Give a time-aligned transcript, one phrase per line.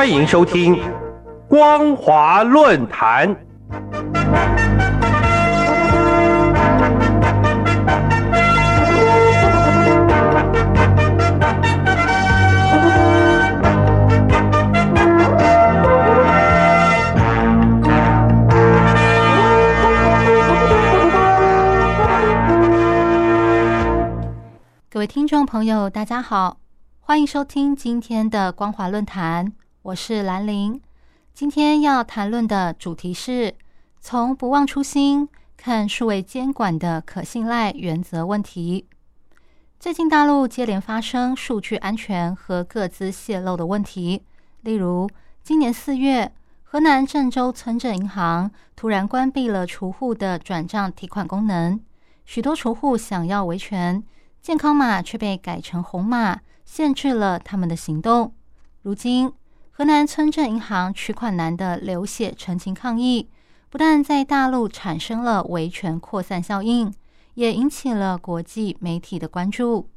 [0.00, 0.76] 欢迎收听
[1.46, 3.36] 《光华论坛》。
[24.88, 26.56] 各位听众朋友，大家好，
[27.00, 30.78] 欢迎收听今天的光华论坛，我是兰玲。
[31.32, 33.54] 今天要谈论的主题是
[33.98, 35.26] 从不忘初心
[35.56, 38.86] 看数位监管的可信赖原则问题。
[39.78, 44.22] 最近大陆接连发生数据安全和各自泄露的问题，
[44.60, 45.08] 例如
[45.42, 46.30] 今年四月，
[46.62, 51.80] 河南郑州村镇银行突然关闭了储户的转账提款功能，
[52.26, 54.04] 许多储户想要维权。
[54.42, 58.34] 健康码却被改成红码，限制了他们的行动。
[58.82, 59.30] 如今，
[59.80, 63.30] 河南村镇银行取款难的流血陈情抗议，
[63.70, 66.92] 不但在大陆产生了维权扩散效应，
[67.32, 69.88] 也引起了国际媒体的关注。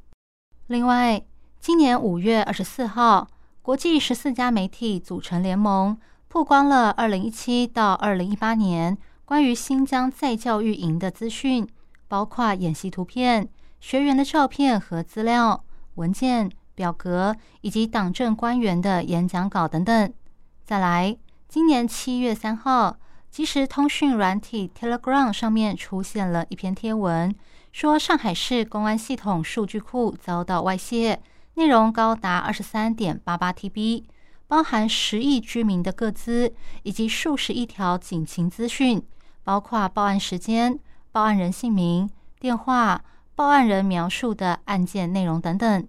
[0.68, 1.22] 另外，
[1.60, 3.28] 今年五月二十四号，
[3.62, 5.98] 国际十四家媒体组成联盟，
[6.30, 11.68] 曝光了二零一七到二零一八年关于新疆再教育营的资讯，
[12.08, 13.50] 包括演习图片。
[13.82, 15.62] 学员的照片和资料、
[15.96, 20.14] 文件、表格，以及党政官员的演讲稿等等。
[20.64, 22.98] 再来，今年七月三号，
[23.30, 27.34] 即时通讯软体 Telegram 上面出现了一篇贴文，
[27.72, 31.22] 说上海市公安系统数据库遭到外泄，
[31.56, 34.04] 内容高达二十三点八八 TB，
[34.48, 39.04] 包含十亿居民的个资以及数十亿条警情资讯，
[39.44, 40.80] 包括报案时间、
[41.12, 43.04] 报案人姓名、电话。
[43.36, 45.88] 报案人描述的案件内容等等。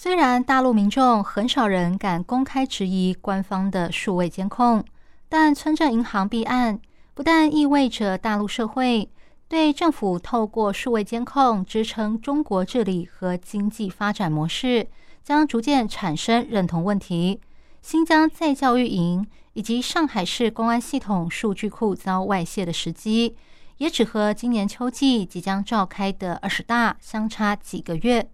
[0.00, 4.84] 虽然大陆民众很少人敢公开质疑官方的数位监控，
[5.28, 6.78] 但村镇银行弊案
[7.14, 9.10] 不但意味着大陆社会
[9.48, 14.86] 对政府透过数位监控支撑中国治理和经济发展模式
[15.24, 17.40] 将逐渐产生认同问题，
[17.82, 23.34] 新疆再教育营以及上海市公安系统数据库遭外泄的时机。
[23.78, 28.28] 也只和今年秋季即将召开的二十大相差几个月。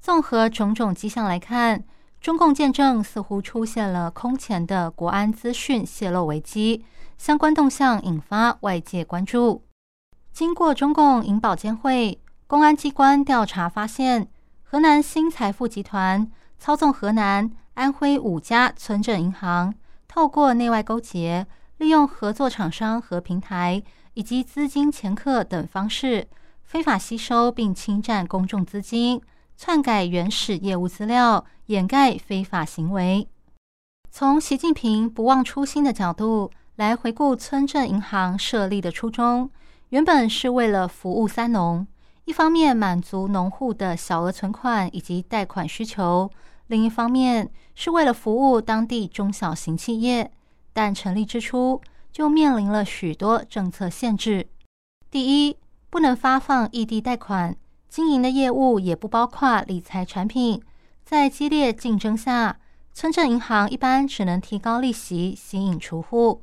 [0.00, 1.84] 综合种种迹象来看，
[2.20, 6.84] 中共见证似乎出现了空前的国安资讯泄露危机，
[7.18, 9.62] 相关动向引发外界关注。
[10.32, 14.28] 经过中共银保监会公安机关调查发现，
[14.62, 19.74] 河南新财富集团操纵河南、安徽五家村镇银行，
[20.08, 21.46] 透过内外勾结，
[21.76, 23.82] 利用合作厂商和平台。
[24.14, 26.26] 以及资金掮客等方式，
[26.64, 29.22] 非法吸收并侵占公众资金，
[29.62, 33.28] 篡改原始业务资料，掩盖非法行为。
[34.10, 39.50] 从习近平不忘初心的角度来回顾村镇银行设立的初衷，
[39.90, 41.86] 原本是为了服务三农：
[42.24, 46.30] 一方面满足农户的小额存款以及贷款需求，
[46.68, 50.32] 另一方面是为了服务当地中小型企业。
[50.72, 54.48] 但成立之初，就面临了许多政策限制。
[55.10, 55.58] 第一，
[55.90, 57.54] 不能发放异地贷款，
[57.90, 60.62] 经营的业务也不包括理财产品。
[61.04, 62.58] 在激烈竞争下，
[62.94, 66.40] 村镇银行一般只能提高利息吸引储户。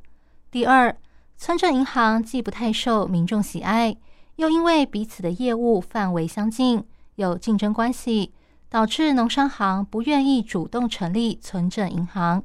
[0.52, 0.96] 第二，
[1.38, 3.96] 村镇银行既不太受民众喜爱，
[4.36, 6.84] 又因为彼此的业务范围相近，
[7.16, 8.34] 有竞争关系，
[8.69, 12.44] 导致农商行不愿意主动成立村镇银行。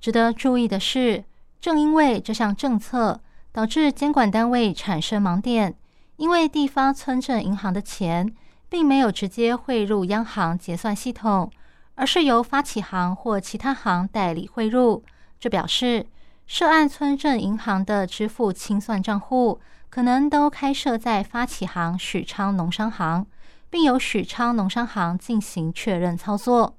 [0.00, 1.24] 值得注意的是。
[1.58, 3.20] 正因为这项政策
[3.50, 5.74] 导致监管单位产生盲点，
[6.16, 8.34] 因为地方村镇银行的钱
[8.68, 11.50] 并没有直接汇入央行结算系统，
[11.94, 15.04] 而是由发起行或其他行代理汇入。
[15.38, 16.06] 这表示
[16.46, 19.60] 涉案村镇银行的支付清算账户
[19.90, 23.26] 可能都开设在发起行许昌农商行，
[23.68, 26.76] 并由许昌农商行进行确认操作。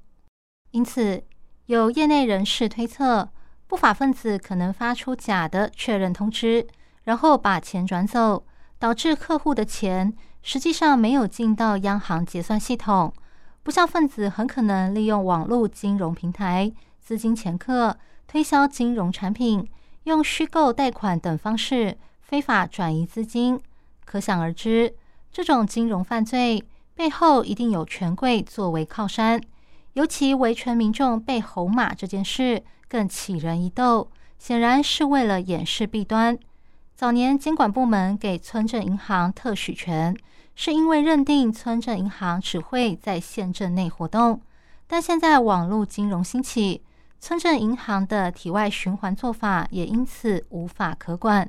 [0.72, 1.24] 因此，
[1.68, 3.30] 有业内人士推测。
[3.69, 6.66] 不法分子可能发出假的确认通知，
[7.04, 8.45] 然后把钱转走，
[8.79, 13.13] 导致客户的钱实际上没有进到央行结算系统。
[13.63, 17.97] 不孝分子很可能利用网络金融平台、资金掮客、
[18.27, 19.68] 推销金融产品、
[20.03, 23.59] 用虚构贷款等方式非法转移资金。
[24.06, 24.95] 可想而知，
[25.31, 26.63] 这种金融犯罪
[26.95, 29.41] 背后一定有权贵作为靠山。
[29.94, 32.63] 尤其维权民众被红码这件事。
[32.89, 34.09] 更起人一斗，
[34.39, 36.39] 显然是为了掩饰弊端。
[36.98, 40.18] 早年监管部门给村镇银行特许权，
[40.56, 44.42] 是因为认定村镇银行只会在县镇内活动。
[44.88, 46.82] 但现在网络金融兴起，
[47.20, 51.48] 村镇银行的体外循环做法也因此无法可管。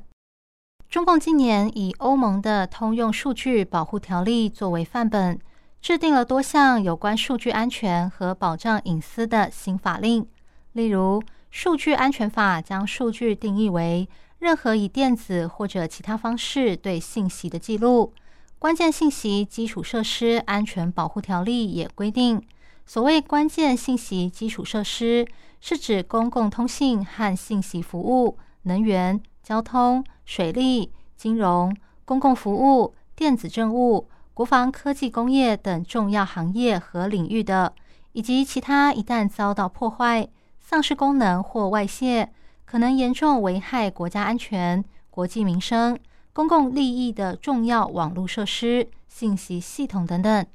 [0.87, 5.39] 中共今年以欧盟的通用数据保护条例作为范本，
[5.81, 10.27] 制定了多项有关数据安全和保障隐私的新法令。
[10.73, 11.19] 例如，
[11.49, 14.07] 《数据安全法》将数据定义为
[14.39, 18.13] 任何以电子或者其他方式对信息的记录。
[18.57, 22.41] 关键信息基础设施安全保护条例也规定，
[22.85, 25.27] 所谓关键信息基础设施，
[25.61, 29.21] 是指公共通信和信息服务、能源。
[29.41, 31.75] 交通、水利、金融、
[32.05, 37.73] 公共服务、电子政务、国防科技工业等重要行业和领域的，
[38.11, 42.31] 以及其他一旦遭到破坏、丧失功能或外泄，
[42.69, 45.97] 可能严重危害国家安全、国计民生、
[46.33, 50.45] 公共利益的重要网络设施、信息系统等等。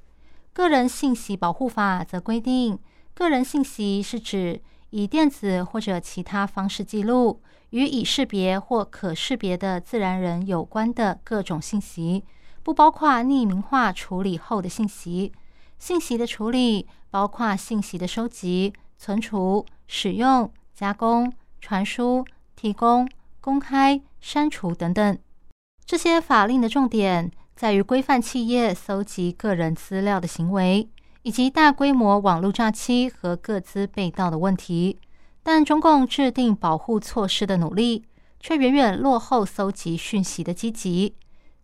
[0.53, 2.79] 个人信息保护法则规定，
[3.15, 7.41] 个人信息是指以电子或者其他方式记录。
[7.71, 12.23] 与已识别或可识别的自然人有关的各种信息，
[12.63, 15.33] 不包括匿名化处理后的信息。
[15.81, 21.33] 信息的处理包括信息的收集、存储、使用、加工、
[21.65, 22.23] 传输、
[22.55, 23.09] 提供、
[23.41, 25.19] 公开、删除等等。
[25.87, 30.87] 这些法令的重点在于规范企业搜集个人资料的行为，
[31.23, 35.01] 以及大规模网络诈欺和各资被盗的问题。
[35.43, 38.05] 但中共制定保护措施的努力，
[38.39, 41.15] 却远远落后搜集讯息的积极。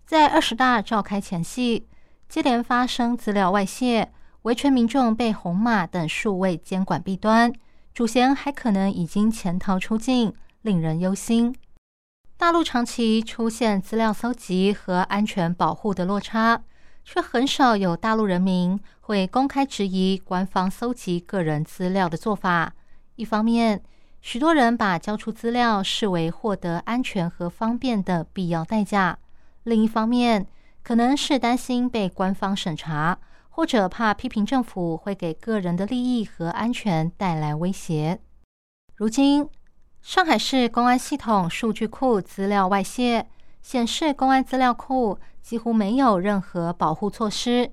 [0.06, 1.86] 在二十大召开前夕，
[2.26, 4.10] 接连发生资料外泄、
[4.42, 7.52] 维权民众被红码等数位监管弊端，
[7.92, 10.32] 主嫌还可能已经潜逃出境，
[10.62, 11.54] 令人忧心。
[12.36, 16.62] 大陆长期出现资料搜集和安全保护的落差，
[17.04, 22.72] 却很少有大陆人民会公开质疑官方搜集个人资料的做法。
[23.16, 23.82] 一方面，
[24.22, 29.16] 许多人把交出资料视为获得安全和方便的必要代价；
[29.64, 30.46] 另一方面，
[30.82, 33.18] 可能是担心被官方审查，
[33.60, 38.18] 或者怕批评政府会给个人的利益和安全带来威胁。
[38.94, 39.46] 如今，
[40.00, 43.26] 上海市公安系统数据库资料外泄，
[43.60, 47.70] 显示公安资料库几乎没有任何保护措施。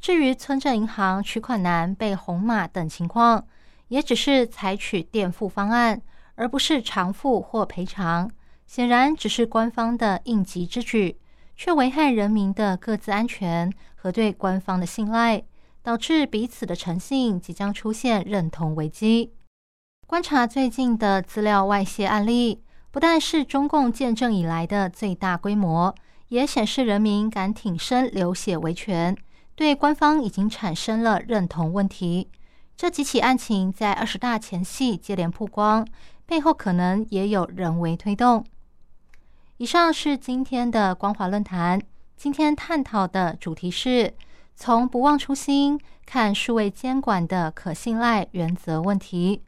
[0.00, 3.46] 至于村镇银行取款难、被红码等情况，
[3.88, 6.00] 也只是采取垫付方案，
[6.36, 8.30] 而不是偿付或赔偿，
[8.66, 11.18] 显然只是官方的应急之举，
[11.54, 13.70] 却危害人民的各自安全
[14.06, 15.42] 和对官方的信赖，
[15.82, 19.32] 导致彼此的诚信即将出现认同危机。
[20.06, 22.62] 观察最近的资料外泄案例，
[22.92, 25.92] 不但是中共建政以来的最大规模，
[26.28, 29.16] 也显示人民敢挺身流血维权，
[29.56, 32.30] 对官方已经产生了认同问题。
[32.76, 35.84] 这几起案情在二十大前夕接连曝光，
[36.24, 38.46] 背后可能也有人为推动。
[39.56, 41.82] 以上是今天的光华论坛，
[42.16, 44.14] 今天探讨的主题是
[44.56, 49.42] 从不忘初心看数位监管的可信赖原则问题。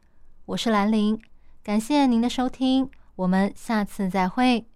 [0.45, 1.19] 我是兰陵，
[1.63, 4.69] 感谢您的收听，我们下次再会。